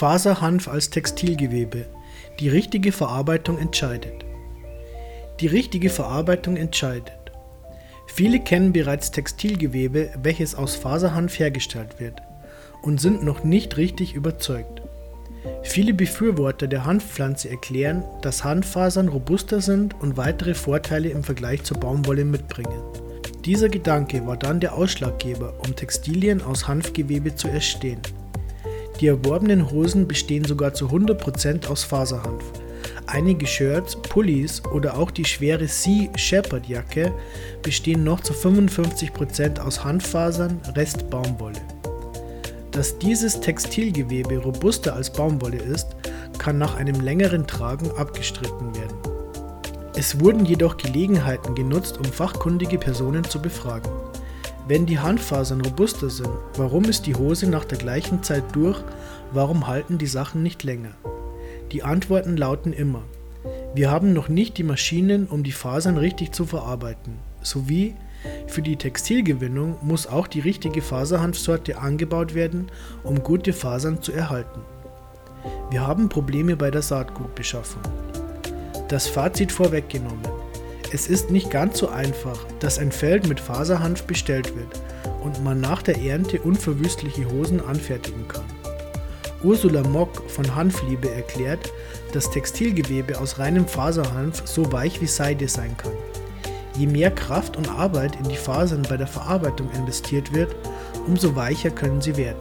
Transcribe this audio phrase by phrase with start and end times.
[0.00, 1.84] Faserhanf als Textilgewebe.
[2.38, 4.24] Die richtige Verarbeitung entscheidet.
[5.40, 7.12] Die richtige Verarbeitung entscheidet.
[8.06, 12.22] Viele kennen bereits Textilgewebe, welches aus Faserhanf hergestellt wird,
[12.80, 14.80] und sind noch nicht richtig überzeugt.
[15.64, 21.78] Viele Befürworter der Hanfpflanze erklären, dass Hanffasern robuster sind und weitere Vorteile im Vergleich zur
[21.78, 22.80] Baumwolle mitbringen.
[23.44, 28.00] Dieser Gedanke war dann der Ausschlaggeber, um Textilien aus Hanfgewebe zu erstehen.
[29.00, 32.44] Die erworbenen Hosen bestehen sogar zu 100% aus Faserhanf.
[33.06, 37.10] Einige Shirts, Pullis oder auch die schwere Sea Shepherd Jacke
[37.62, 41.60] bestehen noch zu 55% aus Hanffasern, Rest Baumwolle.
[42.72, 45.88] Dass dieses Textilgewebe robuster als Baumwolle ist,
[46.38, 48.96] kann nach einem längeren Tragen abgestritten werden.
[49.96, 53.90] Es wurden jedoch Gelegenheiten genutzt, um fachkundige Personen zu befragen.
[54.70, 58.80] Wenn die Handfasern robuster sind, warum ist die Hose nach der gleichen Zeit durch,
[59.32, 60.92] warum halten die Sachen nicht länger?
[61.72, 63.02] Die Antworten lauten immer,
[63.74, 67.96] wir haben noch nicht die Maschinen, um die Fasern richtig zu verarbeiten, sowie
[68.46, 72.70] für die Textilgewinnung muss auch die richtige Faserhanfsorte angebaut werden,
[73.02, 74.60] um gute Fasern zu erhalten.
[75.72, 77.82] Wir haben Probleme bei der Saatgutbeschaffung.
[78.86, 80.39] Das Fazit vorweggenommen.
[80.92, 84.80] Es ist nicht ganz so einfach, dass ein Feld mit Faserhanf bestellt wird
[85.22, 88.44] und man nach der Ernte unverwüstliche Hosen anfertigen kann.
[89.44, 91.72] Ursula Mock von Hanfliebe erklärt,
[92.12, 95.92] dass Textilgewebe aus reinem Faserhanf so weich wie Seide sein kann.
[96.76, 100.56] Je mehr Kraft und Arbeit in die Fasern bei der Verarbeitung investiert wird,
[101.06, 102.40] umso weicher können sie werden.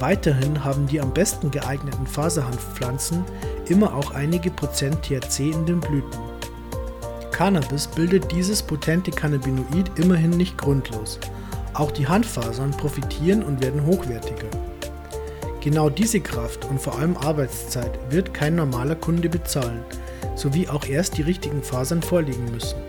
[0.00, 3.24] Weiterhin haben die am besten geeigneten Faserhanfpflanzen
[3.68, 6.27] immer auch einige Prozent THC in den Blüten.
[7.38, 11.20] Cannabis bildet dieses potente Cannabinoid immerhin nicht grundlos.
[11.72, 14.48] Auch die Hanffasern profitieren und werden hochwertiger.
[15.60, 19.84] Genau diese Kraft und vor allem Arbeitszeit wird kein normaler Kunde bezahlen,
[20.34, 22.80] sowie auch erst die richtigen Fasern vorliegen müssen.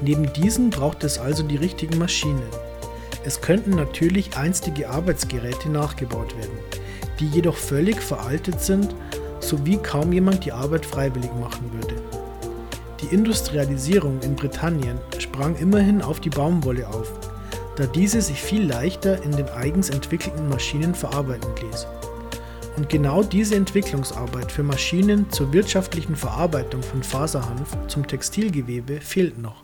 [0.00, 2.48] Neben diesen braucht es also die richtigen Maschinen.
[3.22, 6.58] Es könnten natürlich einstige Arbeitsgeräte nachgebaut werden,
[7.20, 8.94] die jedoch völlig veraltet sind,
[9.40, 12.17] sowie kaum jemand die Arbeit freiwillig machen würde.
[13.00, 17.12] Die Industrialisierung in Britannien sprang immerhin auf die Baumwolle auf,
[17.76, 21.86] da diese sich viel leichter in den eigens entwickelten Maschinen verarbeiten ließ.
[22.76, 29.62] Und genau diese Entwicklungsarbeit für Maschinen zur wirtschaftlichen Verarbeitung von Faserhanf zum Textilgewebe fehlt noch.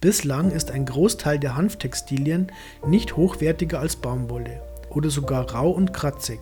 [0.00, 2.50] Bislang ist ein Großteil der Hanftextilien
[2.86, 6.40] nicht hochwertiger als Baumwolle oder sogar rau und kratzig.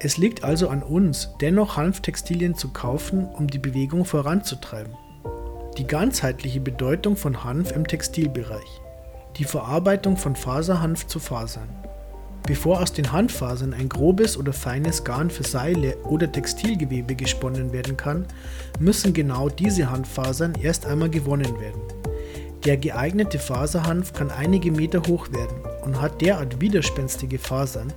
[0.00, 4.94] Es liegt also an uns, dennoch Hanftextilien zu kaufen, um die Bewegung voranzutreiben.
[5.76, 8.80] Die ganzheitliche Bedeutung von Hanf im Textilbereich.
[9.38, 11.68] Die Verarbeitung von Faserhanf zu Fasern.
[12.46, 17.96] Bevor aus den Hanffasern ein grobes oder feines Garn für Seile oder Textilgewebe gesponnen werden
[17.96, 18.24] kann,
[18.78, 21.82] müssen genau diese Hanffasern erst einmal gewonnen werden.
[22.64, 27.92] Der geeignete Faserhanf kann einige Meter hoch werden und hat derart widerspenstige Fasern,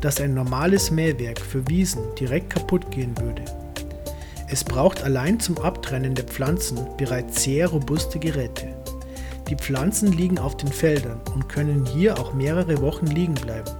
[0.00, 3.44] dass ein normales Mähwerk für Wiesen direkt kaputt gehen würde.
[4.48, 8.68] Es braucht allein zum Abtrennen der Pflanzen bereits sehr robuste Geräte.
[9.48, 13.70] Die Pflanzen liegen auf den Feldern und können hier auch mehrere Wochen liegen bleiben.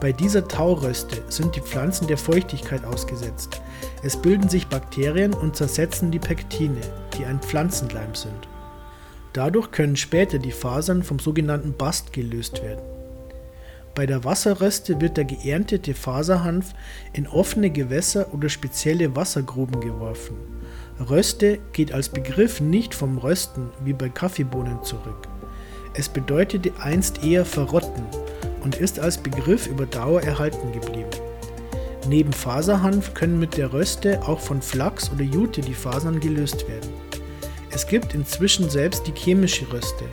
[0.00, 3.60] Bei dieser Tauröste sind die Pflanzen der Feuchtigkeit ausgesetzt.
[4.02, 6.80] Es bilden sich Bakterien und zersetzen die Pektine,
[7.16, 8.48] die ein Pflanzenleim sind.
[9.32, 12.95] Dadurch können später die Fasern vom sogenannten Bast gelöst werden.
[13.96, 16.74] Bei der Wasserröste wird der geerntete Faserhanf
[17.14, 20.36] in offene Gewässer oder spezielle Wassergruben geworfen.
[21.08, 25.26] Röste geht als Begriff nicht vom Rösten wie bei Kaffeebohnen zurück.
[25.94, 28.04] Es bedeutete einst eher verrotten
[28.62, 31.08] und ist als Begriff über Dauer erhalten geblieben.
[32.06, 36.90] Neben Faserhanf können mit der Röste auch von Flachs oder Jute die Fasern gelöst werden.
[37.70, 40.04] Es gibt inzwischen selbst die chemische Röste,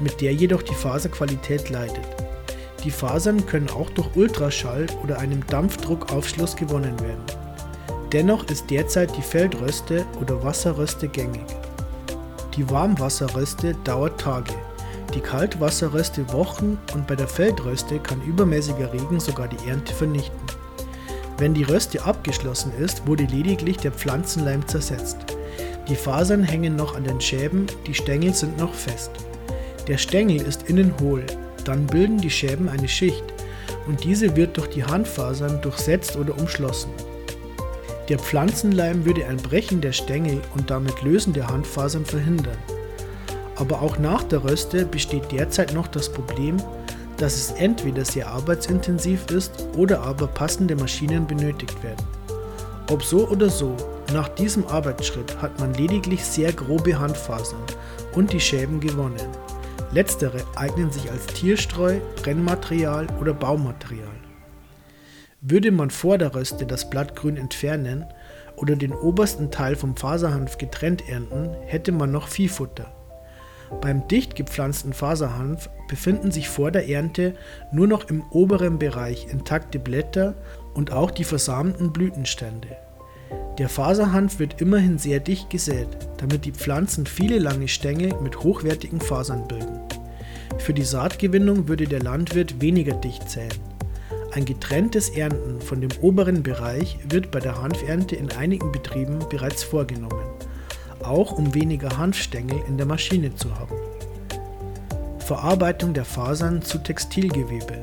[0.00, 2.21] mit der jedoch die Faserqualität leidet.
[2.84, 7.22] Die Fasern können auch durch Ultraschall oder einem Dampfdruckaufschluss gewonnen werden.
[8.12, 11.46] Dennoch ist derzeit die Feldröste oder Wasserröste gängig.
[12.56, 14.52] Die Warmwasserröste dauert Tage,
[15.14, 20.40] die Kaltwasserröste Wochen und bei der Feldröste kann übermäßiger Regen sogar die Ernte vernichten.
[21.36, 25.18] Wenn die Röste abgeschlossen ist, wurde lediglich der Pflanzenleim zersetzt.
[25.88, 29.10] Die Fasern hängen noch an den Schäben, die Stängel sind noch fest.
[29.86, 31.26] Der Stängel ist innen hohl,
[31.64, 33.24] dann bilden die Schäben eine Schicht
[33.86, 36.90] und diese wird durch die Handfasern durchsetzt oder umschlossen.
[38.08, 42.58] Der Pflanzenleim würde ein Brechen der Stängel und damit Lösen der Handfasern verhindern.
[43.56, 46.56] Aber auch nach der Röste besteht derzeit noch das Problem,
[47.16, 52.04] dass es entweder sehr arbeitsintensiv ist oder aber passende Maschinen benötigt werden.
[52.90, 53.76] Ob so oder so,
[54.12, 57.62] nach diesem Arbeitsschritt hat man lediglich sehr grobe Handfasern
[58.14, 59.28] und die Schäben gewonnen.
[59.92, 64.08] Letztere eignen sich als Tierstreu, Brennmaterial oder Baumaterial.
[65.42, 68.06] Würde man vor der Röste das Blattgrün entfernen
[68.56, 72.90] oder den obersten Teil vom Faserhanf getrennt ernten, hätte man noch Viehfutter.
[73.82, 77.34] Beim dicht gepflanzten Faserhanf befinden sich vor der Ernte
[77.70, 80.34] nur noch im oberen Bereich intakte Blätter
[80.72, 82.78] und auch die versamten Blütenstände.
[83.58, 85.88] Der Faserhanf wird immerhin sehr dicht gesät,
[86.18, 89.80] damit die Pflanzen viele lange Stängel mit hochwertigen Fasern bilden.
[90.58, 93.52] Für die Saatgewinnung würde der Landwirt weniger dicht säen.
[94.32, 99.62] Ein getrenntes Ernten von dem oberen Bereich wird bei der Hanfernte in einigen Betrieben bereits
[99.62, 100.22] vorgenommen
[101.04, 103.76] auch um weniger Hanfstängel in der Maschine zu haben.
[105.18, 107.78] Verarbeitung der Fasern zu Textilgewebe.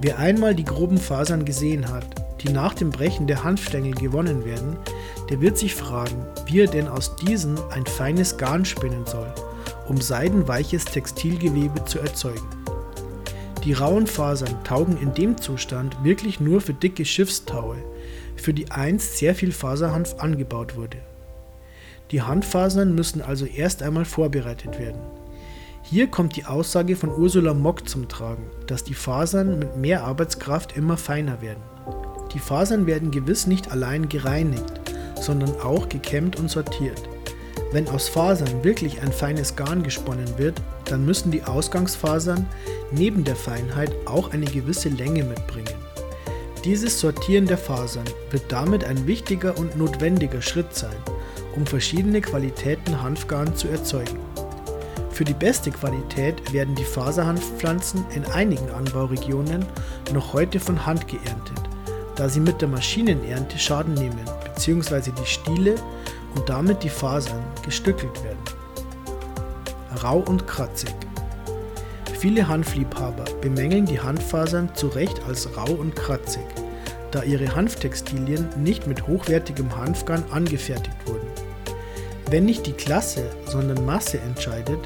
[0.00, 2.06] Wer einmal die groben Fasern gesehen hat,
[2.40, 4.76] die nach dem Brechen der Hanfstängel gewonnen werden,
[5.28, 9.32] der wird sich fragen, wie er denn aus diesen ein feines Garn spinnen soll,
[9.88, 12.46] um seidenweiches Textilgewebe zu erzeugen.
[13.64, 17.76] Die rauen Fasern taugen in dem Zustand wirklich nur für dicke Schiffstaue,
[18.36, 20.98] für die einst sehr viel Faserhanf angebaut wurde.
[22.10, 25.00] Die Handfasern müssen also erst einmal vorbereitet werden.
[25.82, 30.76] Hier kommt die Aussage von Ursula Mock zum Tragen, dass die Fasern mit mehr Arbeitskraft
[30.76, 31.62] immer feiner werden.
[32.34, 34.80] Die Fasern werden gewiss nicht allein gereinigt,
[35.20, 37.08] sondern auch gekämmt und sortiert.
[37.72, 42.46] Wenn aus Fasern wirklich ein feines Garn gesponnen wird, dann müssen die Ausgangsfasern
[42.92, 45.74] neben der Feinheit auch eine gewisse Länge mitbringen.
[46.64, 50.96] Dieses Sortieren der Fasern wird damit ein wichtiger und notwendiger Schritt sein,
[51.54, 54.18] um verschiedene Qualitäten Hanfgarn zu erzeugen.
[55.10, 59.64] Für die beste Qualität werden die Faserhanfpflanzen in einigen Anbauregionen
[60.12, 61.57] noch heute von Hand geerntet,
[62.18, 65.12] da sie mit der Maschinenernte Schaden nehmen bzw.
[65.12, 65.76] die Stiele
[66.34, 68.42] und damit die Fasern gestückelt werden.
[70.02, 70.94] Rau und kratzig.
[72.18, 76.42] Viele Hanfliebhaber bemängeln die Hanffasern zu Recht als rau und kratzig,
[77.12, 81.28] da ihre Hanftextilien nicht mit hochwertigem Hanfgarn angefertigt wurden.
[82.28, 84.80] Wenn nicht die Klasse, sondern Masse entscheidet,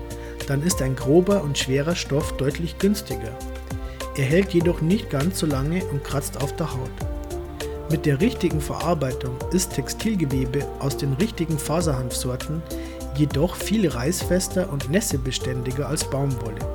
[0.47, 3.33] dann ist ein grober und schwerer Stoff deutlich günstiger.
[4.17, 6.91] Er hält jedoch nicht ganz so lange und kratzt auf der Haut.
[7.93, 12.63] Mit der richtigen Verarbeitung ist Textilgewebe aus den richtigen Faserhanfsorten
[13.17, 16.67] jedoch viel reißfester und nässebeständiger als Baumwolle.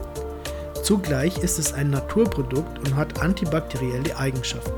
[0.83, 4.71] Zugleich ist es ein Naturprodukt und hat antibakterielle Eigenschaften.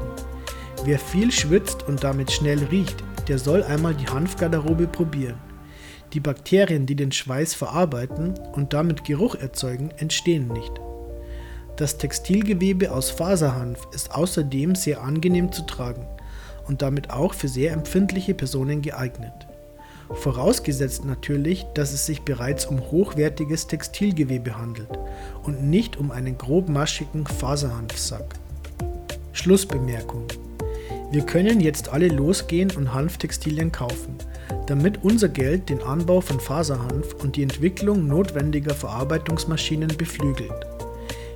[0.85, 5.39] Wer viel schwitzt und damit schnell riecht, der soll einmal die Hanfgarderobe probieren.
[6.13, 10.71] Die Bakterien, die den Schweiß verarbeiten und damit Geruch erzeugen, entstehen nicht.
[11.75, 16.07] Das Textilgewebe aus Faserhanf ist außerdem sehr angenehm zu tragen
[16.69, 19.33] und damit auch für sehr empfindliche Personen geeignet.
[20.09, 24.89] Vorausgesetzt natürlich, dass es sich bereits um hochwertiges Textilgewebe handelt
[25.43, 28.35] und nicht um einen grobmaschigen Faserhanfsack.
[29.33, 30.27] Schlussbemerkung.
[31.11, 34.15] Wir können jetzt alle losgehen und Hanftextilien kaufen
[34.69, 40.67] damit unser Geld den Anbau von Faserhanf und die Entwicklung notwendiger Verarbeitungsmaschinen beflügelt.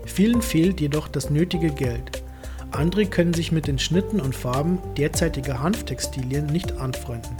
[0.05, 2.22] Vielen fehlt jedoch das nötige Geld.
[2.73, 7.37] Andere können sich mit den Schnitten und Farben derzeitiger Hanftextilien nicht anfreunden.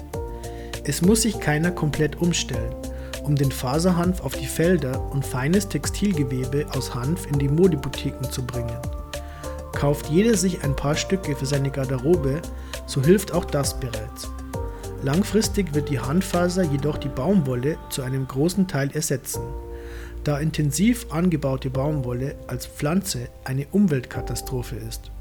[0.84, 2.76] Es muss sich keiner komplett umstellen,
[3.24, 8.46] um den Faserhanf auf die Felder und feines Textilgewebe aus Hanf in die Modeboutiquen zu
[8.46, 8.78] bringen.
[9.72, 12.40] Kauft jeder sich ein paar Stücke für seine Garderobe,
[12.86, 14.30] so hilft auch das bereits.
[15.02, 19.42] Langfristig wird die Handfaser jedoch die Baumwolle zu einem großen Teil ersetzen,
[20.24, 25.13] da intensiv angebaute Baumwolle als Pflanze eine Umweltkatastrophe ist.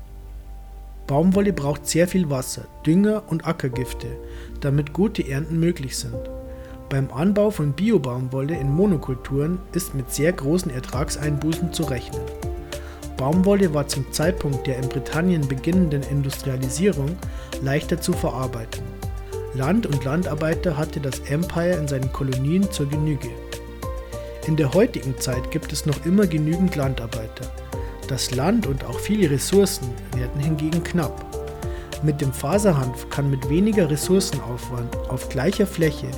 [1.06, 4.08] Baumwolle braucht sehr viel Wasser, Dünger und Ackergifte,
[4.60, 6.16] damit gute Ernten möglich sind.
[6.88, 12.20] Beim Anbau von Biobaumwolle in Monokulturen ist mit sehr großen Ertragseinbußen zu rechnen.
[13.16, 17.16] Baumwolle war zum Zeitpunkt der in Britannien beginnenden Industrialisierung
[17.62, 18.82] leichter zu verarbeiten.
[19.54, 23.28] Land und Landarbeiter hatte das Empire in seinen Kolonien zur Genüge.
[24.46, 27.50] In der heutigen Zeit gibt es noch immer genügend Landarbeiter.
[28.08, 31.24] Das Land und auch viele Ressourcen werden hingegen knapp.
[32.02, 36.08] Mit dem Faserhanf kann mit weniger Ressourcenaufwand auf gleicher Fläche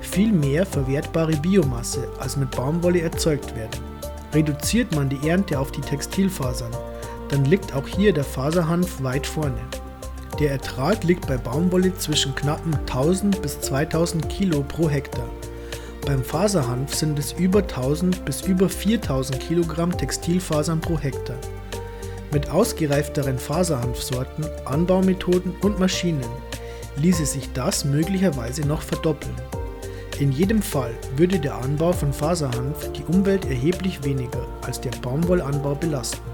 [0.00, 3.80] viel mehr verwertbare Biomasse als mit Baumwolle erzeugt werden.
[4.32, 6.72] Reduziert man die Ernte auf die Textilfasern,
[7.28, 9.60] dann liegt auch hier der Faserhanf weit vorne.
[10.38, 15.28] Der Ertrag liegt bei Baumwolle zwischen knappen 1000 bis 2000 Kilo pro Hektar.
[16.04, 21.38] Beim Faserhanf sind es über 1000 bis über 4000 Kilogramm Textilfasern pro Hektar.
[22.32, 26.28] Mit ausgereifteren Faserhanfsorten, Anbaumethoden und Maschinen
[26.96, 29.34] ließe sich das möglicherweise noch verdoppeln.
[30.18, 35.76] In jedem Fall würde der Anbau von Faserhanf die Umwelt erheblich weniger als der Baumwollanbau
[35.76, 36.31] belasten.